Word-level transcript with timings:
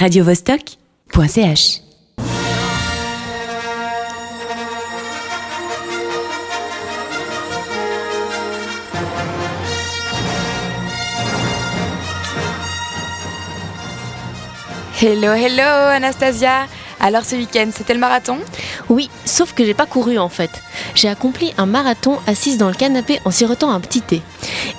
radiovostok.ch 0.00 1.84
Hello, 14.96 15.34
hello 15.34 15.88
Anastasia 15.90 16.68
Alors 17.06 17.26
ce 17.26 17.36
week-end, 17.36 17.68
c'était 17.70 17.92
le 17.92 18.00
marathon? 18.00 18.38
Oui, 18.88 19.10
sauf 19.26 19.52
que 19.52 19.62
j'ai 19.62 19.74
pas 19.74 19.84
couru 19.84 20.16
en 20.16 20.30
fait. 20.30 20.62
J'ai 20.94 21.10
accompli 21.10 21.52
un 21.58 21.66
marathon 21.66 22.18
assise 22.26 22.56
dans 22.56 22.68
le 22.68 22.74
canapé 22.74 23.20
en 23.26 23.30
sirotant 23.30 23.70
un 23.72 23.80
petit 23.80 24.00
thé. 24.00 24.22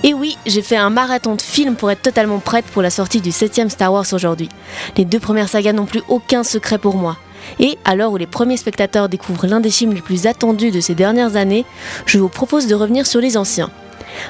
Et 0.02 0.16
oui, 0.16 0.36
j'ai 0.48 0.64
fait 0.64 0.76
un 0.76 0.90
marathon 0.90 1.36
de 1.36 1.42
films 1.44 1.76
pour 1.76 1.92
être 1.92 2.02
totalement 2.02 2.40
prête 2.40 2.66
pour 2.66 2.82
la 2.82 2.90
sortie 2.90 3.22
du 3.22 3.30
7ème 3.30 3.70
Star 3.70 3.94
Wars 3.94 4.08
aujourd'hui. 4.12 4.50
Les 4.98 5.06
deux 5.06 5.20
premières 5.20 5.50
sagas 5.50 5.74
n'ont 5.74 5.86
plus 5.86 6.02
aucun 6.08 6.44
secret 6.44 6.80
pour 6.80 6.96
moi. 6.96 7.16
Et 7.60 7.78
à 7.86 7.96
l'heure 7.96 8.12
où 8.12 8.18
les 8.18 8.26
premiers 8.26 8.58
spectateurs 8.58 9.08
découvrent 9.08 9.46
l'un 9.46 9.60
des 9.60 9.70
films 9.70 9.94
les 9.94 10.02
plus 10.02 10.26
attendus 10.26 10.72
de 10.72 10.80
ces 10.80 10.96
dernières 10.96 11.36
années, 11.36 11.64
je 12.08 12.18
vous 12.18 12.30
propose 12.30 12.66
de 12.66 12.74
revenir 12.74 13.06
sur 13.06 13.22
les 13.22 13.38
anciens. 13.38 13.70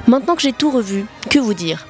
Maintenant 0.05 0.35
que 0.35 0.41
j'ai 0.41 0.51
tout 0.51 0.69
revu, 0.69 1.05
que 1.29 1.39
vous 1.39 1.53
dire? 1.53 1.87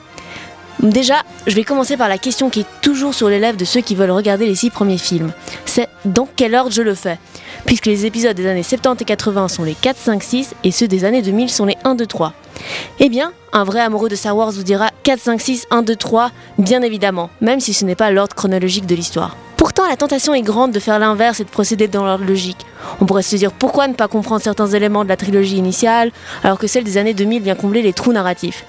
Déjà, 0.85 1.23
je 1.48 1.55
vais 1.55 1.63
commencer 1.63 1.98
par 1.98 2.09
la 2.09 2.20
question 2.20 2.52
qui 2.52 2.59
est 2.59 2.81
toujours 2.81 3.16
sur 3.16 3.27
les 3.27 3.39
lèvres 3.39 3.57
de 3.57 3.66
ceux 3.66 3.81
qui 3.81 3.95
veulent 3.95 4.12
regarder 4.12 4.45
les 4.45 4.53
six 4.53 4.70
premiers 4.70 4.99
films. 4.99 5.31
C'est 5.66 5.89
dans 6.05 6.27
quel 6.35 6.53
ordre 6.53 6.71
je 6.71 6.84
le 6.84 6.93
fais? 6.93 7.17
Puisque 7.66 7.88
les 7.88 8.05
épisodes 8.05 8.35
des 8.35 8.45
années 8.45 8.62
70 8.62 9.02
et 9.02 9.05
80 9.05 9.48
sont 9.48 9.63
les 9.63 9.73
4, 9.73 9.98
5, 9.98 10.21
6 10.21 10.53
et 10.63 10.70
ceux 10.70 10.88
des 10.88 11.03
années 11.03 11.23
2000 11.23 11.49
sont 11.49 11.66
les 11.66 11.76
1, 11.84 11.95
2, 11.95 12.05
3. 12.05 12.34
Eh 12.99 13.09
bien, 13.09 13.34
un 13.52 13.63
vrai 13.63 13.79
amoureux 13.79 14.09
de 14.09 14.16
Star 14.16 14.38
Wars 14.38 14.52
vous 14.52 14.62
dira 14.62 14.91
4, 15.02 15.20
5, 15.20 15.41
6, 15.41 15.66
1, 15.71 15.81
2, 15.81 15.95
3, 15.95 16.29
bien 16.59 16.84
évidemment, 16.84 17.31
même 17.41 17.59
si 17.59 17.73
ce 17.73 17.84
n'est 17.84 17.95
pas 17.95 18.12
l'ordre 18.12 18.35
chronologique 18.35 18.85
de 18.85 18.93
l'histoire. 18.93 19.35
Pourtant, 19.57 19.88
la 19.90 19.98
tentation 19.98 20.35
est 20.35 20.43
grande 20.43 20.71
de 20.71 20.79
faire 20.79 20.99
l'inverse 20.99 21.40
et 21.40 21.45
de 21.45 21.49
procéder 21.49 21.88
dans 21.88 22.05
l'ordre 22.05 22.26
logique. 22.26 22.63
On 23.01 23.07
pourrait 23.07 23.23
se 23.23 23.35
dire 23.35 23.51
pourquoi 23.51 23.88
ne 23.88 23.93
pas 23.93 24.07
comprendre 24.07 24.43
certains 24.43 24.67
éléments 24.67 25.04
de 25.04 25.10
la 25.10 25.17
trilogie 25.17 25.57
initiale, 25.57 26.12
alors 26.43 26.60
que 26.60 26.67
celle 26.67 26.84
des 26.84 26.99
années 26.99 27.15
2000 27.15 27.41
vient 27.41 27.55
combler 27.55 27.82
les 27.82 27.91
trous 27.91 28.13
narratifs. 28.13 28.65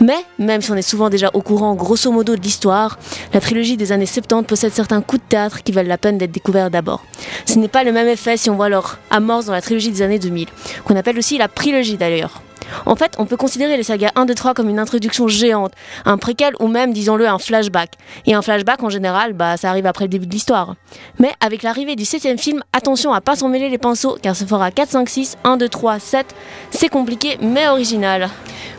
Mais, 0.00 0.24
même 0.38 0.60
si 0.60 0.70
on 0.70 0.76
est 0.76 0.82
souvent 0.82 1.10
déjà 1.10 1.30
au 1.34 1.42
courant 1.42 1.74
grosso 1.74 2.10
modo 2.10 2.36
de 2.36 2.40
l'histoire, 2.40 2.98
la 3.32 3.40
trilogie 3.40 3.76
des 3.76 3.92
années 3.92 4.06
70 4.06 4.46
possède 4.46 4.72
certains 4.72 5.00
coups 5.00 5.22
de 5.22 5.28
théâtre 5.28 5.62
qui 5.62 5.72
valent 5.72 5.88
la 5.88 5.98
peine 5.98 6.18
d'être 6.18 6.32
découverts 6.32 6.70
d'abord. 6.70 7.04
Ce 7.46 7.58
n'est 7.58 7.68
pas 7.68 7.84
le 7.84 7.92
même 7.92 8.08
effet 8.08 8.36
si 8.36 8.50
on 8.50 8.56
voit 8.56 8.68
leur 8.68 8.98
amorce 9.10 9.46
dans 9.46 9.52
la 9.52 9.62
trilogie 9.62 9.90
des 9.90 10.02
années 10.02 10.18
2000, 10.18 10.48
qu'on 10.84 10.96
appelle 10.96 11.18
aussi 11.18 11.38
la 11.38 11.48
trilogie 11.48 11.96
d'ailleurs. 11.96 12.42
En 12.86 12.96
fait, 12.96 13.14
on 13.18 13.26
peut 13.26 13.36
considérer 13.36 13.76
les 13.76 13.82
sagas 13.82 14.10
1, 14.16 14.26
2, 14.26 14.34
3 14.34 14.54
comme 14.54 14.68
une 14.68 14.78
introduction 14.78 15.28
géante, 15.28 15.72
un 16.04 16.18
préquel 16.18 16.54
ou 16.60 16.68
même, 16.68 16.92
disons-le, 16.92 17.28
un 17.28 17.38
flashback. 17.38 17.92
Et 18.26 18.34
un 18.34 18.42
flashback, 18.42 18.82
en 18.82 18.90
général, 18.90 19.32
bah, 19.32 19.56
ça 19.56 19.70
arrive 19.70 19.86
après 19.86 20.04
le 20.04 20.08
début 20.08 20.26
de 20.26 20.32
l'histoire. 20.32 20.74
Mais 21.18 21.32
avec 21.40 21.62
l'arrivée 21.62 21.96
du 21.96 22.04
7 22.04 22.40
film, 22.40 22.62
attention 22.72 23.12
à 23.12 23.20
pas 23.20 23.36
s'en 23.36 23.48
mêler 23.48 23.68
les 23.68 23.78
pinceaux, 23.78 24.18
car 24.20 24.36
ce 24.36 24.44
fera 24.44 24.70
4, 24.70 24.90
5, 24.90 25.08
6, 25.08 25.36
1, 25.44 25.56
2, 25.56 25.68
3, 25.68 25.98
7. 25.98 26.26
C'est 26.70 26.88
compliqué, 26.88 27.38
mais 27.40 27.68
original. 27.68 28.30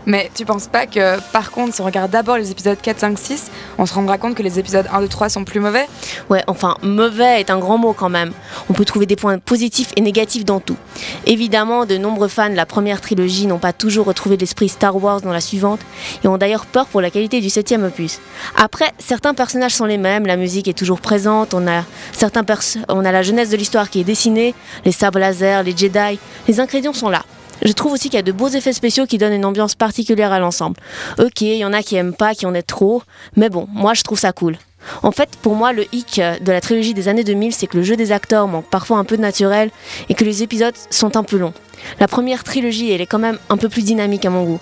Mais 0.05 0.29
tu 0.33 0.45
penses 0.45 0.67
pas 0.67 0.85
que, 0.87 1.19
par 1.31 1.51
contre, 1.51 1.75
si 1.75 1.81
on 1.81 1.85
regarde 1.85 2.11
d'abord 2.11 2.37
les 2.37 2.51
épisodes 2.51 2.77
4, 2.81 2.99
5, 2.99 3.19
6, 3.19 3.51
on 3.77 3.85
se 3.85 3.93
rendra 3.93 4.17
compte 4.17 4.35
que 4.35 4.43
les 4.43 4.59
épisodes 4.59 4.87
1, 4.91 5.01
2, 5.01 5.07
3 5.07 5.29
sont 5.29 5.43
plus 5.43 5.59
mauvais? 5.59 5.87
Ouais, 6.29 6.43
enfin, 6.47 6.75
mauvais 6.81 7.39
est 7.39 7.49
un 7.49 7.59
grand 7.59 7.77
mot 7.77 7.93
quand 7.93 8.09
même. 8.09 8.31
On 8.69 8.73
peut 8.73 8.85
trouver 8.85 9.05
des 9.05 9.15
points 9.15 9.37
positifs 9.39 9.91
et 9.95 10.01
négatifs 10.01 10.45
dans 10.45 10.59
tout. 10.59 10.77
Évidemment, 11.25 11.85
de 11.85 11.97
nombreux 11.97 12.27
fans 12.27 12.49
de 12.49 12.55
la 12.55 12.65
première 12.65 13.01
trilogie 13.01 13.47
n'ont 13.47 13.59
pas 13.59 13.73
toujours 13.73 14.05
retrouvé 14.05 14.37
l'esprit 14.37 14.69
Star 14.69 14.95
Wars 15.01 15.21
dans 15.21 15.33
la 15.33 15.41
suivante 15.41 15.81
et 16.23 16.27
ont 16.27 16.37
d'ailleurs 16.37 16.65
peur 16.65 16.85
pour 16.85 17.01
la 17.01 17.09
qualité 17.09 17.41
du 17.41 17.49
septième 17.49 17.83
opus. 17.83 18.19
Après, 18.55 18.91
certains 18.99 19.33
personnages 19.33 19.75
sont 19.75 19.85
les 19.85 19.97
mêmes, 19.97 20.25
la 20.25 20.37
musique 20.37 20.67
est 20.67 20.77
toujours 20.77 21.01
présente, 21.01 21.53
on 21.53 21.67
a, 21.67 21.83
certains 22.11 22.43
on 22.89 23.01
la 23.01 23.23
jeunesse 23.23 23.49
de 23.49 23.57
l'histoire 23.57 23.89
qui 23.89 23.99
est 23.99 24.03
dessinée, 24.03 24.53
les 24.83 24.91
sabres 24.91 25.19
laser, 25.19 25.63
les 25.63 25.75
Jedi, 25.75 26.19
les 26.47 26.59
ingrédients 26.59 26.93
sont 26.93 27.09
là. 27.09 27.23
Je 27.63 27.71
trouve 27.73 27.93
aussi 27.93 28.09
qu'il 28.09 28.17
y 28.17 28.19
a 28.19 28.23
de 28.23 28.31
beaux 28.31 28.49
effets 28.49 28.73
spéciaux 28.73 29.05
qui 29.05 29.17
donnent 29.17 29.33
une 29.33 29.45
ambiance 29.45 29.75
particulière 29.75 30.31
à 30.31 30.39
l'ensemble. 30.39 30.77
Ok, 31.19 31.41
il 31.41 31.57
y 31.57 31.65
en 31.65 31.73
a 31.73 31.81
qui 31.81 31.95
aiment 31.95 32.15
pas, 32.15 32.35
qui 32.35 32.45
en 32.45 32.53
aiment 32.53 32.63
trop, 32.63 33.01
mais 33.35 33.49
bon, 33.49 33.67
moi 33.71 33.93
je 33.93 34.03
trouve 34.03 34.19
ça 34.19 34.31
cool. 34.31 34.57
En 35.03 35.11
fait, 35.11 35.29
pour 35.41 35.55
moi, 35.55 35.73
le 35.73 35.85
hic 35.93 36.21
de 36.41 36.51
la 36.51 36.61
trilogie 36.61 36.93
des 36.93 37.07
années 37.07 37.23
2000, 37.23 37.53
c'est 37.53 37.67
que 37.67 37.77
le 37.77 37.83
jeu 37.83 37.95
des 37.95 38.11
acteurs 38.11 38.47
manque 38.47 38.69
parfois 38.69 38.97
un 38.97 39.03
peu 39.03 39.17
de 39.17 39.21
naturel 39.21 39.71
et 40.09 40.13
que 40.13 40.23
les 40.23 40.43
épisodes 40.43 40.75
sont 40.89 41.17
un 41.17 41.23
peu 41.23 41.37
longs. 41.37 41.53
La 41.99 42.07
première 42.07 42.43
trilogie, 42.43 42.91
elle 42.91 43.01
est 43.01 43.07
quand 43.07 43.19
même 43.19 43.39
un 43.49 43.57
peu 43.57 43.69
plus 43.69 43.83
dynamique 43.83 44.25
à 44.25 44.29
mon 44.29 44.43
goût. 44.43 44.59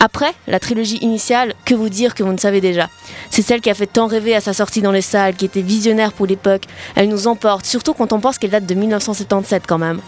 Après, 0.00 0.32
la 0.46 0.58
trilogie 0.58 0.98
initiale, 0.98 1.54
que 1.68 1.74
vous 1.74 1.90
dire 1.90 2.14
que 2.14 2.22
vous 2.22 2.32
ne 2.32 2.38
savez 2.38 2.62
déjà 2.62 2.88
C'est 3.28 3.42
celle 3.42 3.60
qui 3.60 3.68
a 3.68 3.74
fait 3.74 3.86
tant 3.86 4.06
rêver 4.06 4.34
à 4.34 4.40
sa 4.40 4.54
sortie 4.54 4.80
dans 4.80 4.90
les 4.90 5.02
salles, 5.02 5.34
qui 5.34 5.44
était 5.44 5.60
visionnaire 5.60 6.12
pour 6.12 6.26
l'époque. 6.26 6.62
Elle 6.94 7.08
nous 7.10 7.26
emporte, 7.26 7.66
surtout 7.66 7.92
quand 7.92 8.14
on 8.14 8.20
pense 8.20 8.38
qu'elle 8.38 8.50
date 8.50 8.64
de 8.64 8.74
1977 8.74 9.64
quand 9.68 9.76
même. 9.76 10.00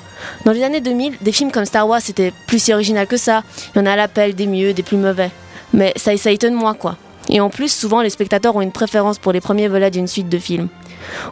Dans 0.46 0.52
les 0.52 0.62
années 0.62 0.80
2000, 0.80 1.18
des 1.20 1.32
films 1.32 1.52
comme 1.52 1.66
Star 1.66 1.86
Wars 1.86 2.00
étaient 2.08 2.32
plus 2.46 2.62
si 2.62 2.72
original 2.72 3.06
que 3.06 3.18
ça. 3.18 3.42
Il 3.74 3.78
y 3.78 3.82
en 3.82 3.86
a 3.86 3.92
à 3.92 3.96
l'appel, 3.96 4.34
des 4.34 4.46
mieux, 4.46 4.72
des 4.72 4.82
plus 4.82 4.96
mauvais. 4.96 5.30
Mais 5.74 5.92
ça, 5.96 6.16
ça 6.16 6.30
étonne 6.30 6.54
moi, 6.54 6.72
quoi. 6.72 6.96
Et 7.28 7.40
en 7.40 7.50
plus, 7.50 7.70
souvent, 7.70 8.00
les 8.00 8.10
spectateurs 8.10 8.56
ont 8.56 8.62
une 8.62 8.72
préférence 8.72 9.18
pour 9.18 9.32
les 9.32 9.42
premiers 9.42 9.68
volets 9.68 9.90
d'une 9.90 10.08
suite 10.08 10.30
de 10.30 10.38
films. 10.38 10.68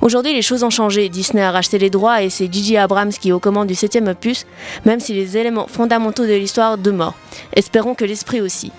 Aujourd'hui, 0.02 0.34
les 0.34 0.42
choses 0.42 0.62
ont 0.62 0.70
changé. 0.70 1.08
Disney 1.08 1.42
a 1.42 1.50
racheté 1.50 1.78
les 1.78 1.90
droits 1.90 2.22
et 2.22 2.28
c'est 2.28 2.52
Gigi 2.52 2.76
Abrams 2.76 3.12
qui 3.12 3.30
est 3.30 3.32
aux 3.32 3.40
commandes 3.40 3.68
du 3.68 3.74
7 3.74 3.96
opus, 4.06 4.44
même 4.84 5.00
si 5.00 5.14
les 5.14 5.38
éléments 5.38 5.66
fondamentaux 5.66 6.26
de 6.26 6.34
l'histoire 6.34 6.76
demeurent. 6.76 7.14
Espérons 7.54 7.94
que 7.94 8.04
l'esprit 8.04 8.42
aussi. 8.42 8.72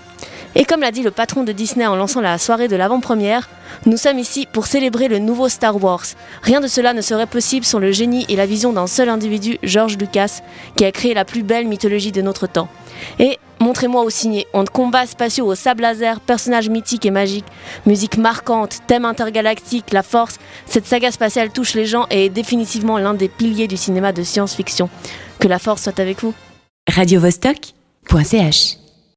Et 0.56 0.66
comme 0.66 0.82
l'a 0.82 0.92
dit 0.92 1.04
le 1.04 1.12
patron 1.12 1.44
de 1.44 1.52
Disney 1.52 1.86
en 1.86 1.96
lançant 1.96 2.22
la 2.22 2.38
soirée 2.38 2.68
de 2.68 2.76
l'avant-première, 2.76 3.50
nous 3.86 3.98
sommes 3.98 4.18
ici 4.18 4.48
pour 4.52 4.66
célébrer 4.66 5.08
le 5.08 5.20
nouveau 5.20 5.48
Star 5.48 5.82
Wars. 5.82 6.06
Rien 6.42 6.60
de 6.60 6.68
cela 6.68 6.94
ne 6.94 7.02
serait 7.02 7.28
possible 7.28 7.66
sans 7.66 7.80
le 7.80 7.92
génie 7.92 8.26
et 8.30 8.36
la 8.36 8.48
vision 8.48 8.74
d'un 8.74 8.88
seul 8.88 9.10
individu, 9.10 9.60
George 9.62 9.98
Lucas, 9.98 10.42
qui 10.76 10.86
a 10.86 10.92
créé 10.92 11.14
la 11.14 11.24
plus 11.24 11.44
belle 11.44 11.68
mythologie 11.68 12.12
de 12.12 12.22
notre 12.22 12.48
temps. 12.48 12.68
Et 13.20 13.38
montrez-moi 13.60 14.02
au 14.02 14.10
signé, 14.10 14.48
entre 14.54 14.72
combats 14.72 15.06
spatiaux 15.06 15.46
au 15.46 15.56
sable 15.56 15.84
laser, 15.84 16.20
personnages 16.20 16.70
mythiques 16.70 17.06
et 17.06 17.12
magiques, 17.12 17.46
musique 17.86 18.18
marquante, 18.18 18.80
thème 18.88 19.06
intergalactique, 19.06 19.94
la 19.94 20.04
force, 20.04 20.38
cette 20.66 20.88
saga 20.88 21.12
spatiale 21.12 21.52
touche 21.52 21.76
les 21.76 21.86
gens 21.86 22.08
et 22.10 22.26
est 22.26 22.30
définitivement 22.30 22.98
l'un 22.98 23.14
des 23.14 23.30
piliers 23.30 23.68
du 23.68 23.78
cinéma 23.78 24.14
de 24.14 24.24
science-fiction. 24.24 24.90
Que 25.40 25.48
la 25.48 25.60
force 25.60 25.84
soit 25.84 26.00
avec 26.00 26.22
vous. 26.22 26.34
Radio 26.90 27.22
-Vostok 27.22 27.74